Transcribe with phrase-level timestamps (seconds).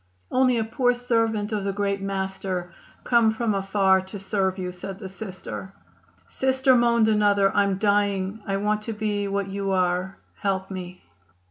[0.31, 4.97] "Only a poor servant of the Great Master, come from afar to serve you," said
[4.97, 5.73] the Sister.
[6.27, 8.41] "Sister," moaned another, "I'm dying.
[8.47, 11.03] I want to be what you are; help me."